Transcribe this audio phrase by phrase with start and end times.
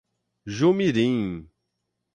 [0.55, 1.47] Jumirim